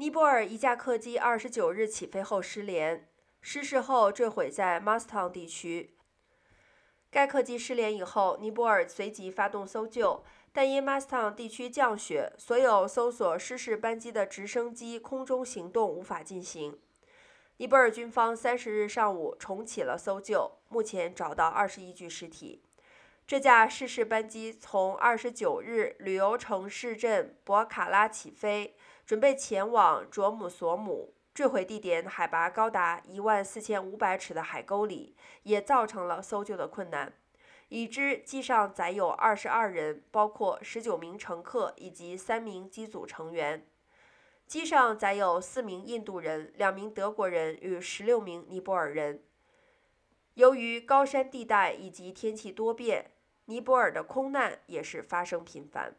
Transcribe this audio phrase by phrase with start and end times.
[0.00, 3.06] 尼泊尔一架客机二十九日起飞后失联，
[3.42, 5.94] 失事后坠毁在 Mastang 地区。
[7.10, 10.24] 该客机失联以后，尼泊尔随即发动搜救，
[10.54, 16.78] 但因 Mastang 地区降雪，所有搜索失事班机的直升机空中行动无法进行。
[17.58, 22.62] 尼泊尔军方三十日上午重启了搜救，目前找到二十一具尸体。
[23.30, 28.74] 这架失事班机从二十九日旅游城市镇博卡拉起飞，
[29.06, 31.14] 准备前往卓姆索姆。
[31.32, 37.12] 坠毁地点海拔高达一万四千五百尺的海沟里，也造成了搜救的困难。
[37.68, 43.64] 已知机上载有二十二人，包括十九名乘客以及三名机组成员。
[44.48, 49.22] 机上载有四名印度人、两名德国人与十六名尼泊尔人。
[50.34, 53.12] 由于高山地带以及天气多变，
[53.50, 55.96] 尼泊尔的空难也是发生频繁。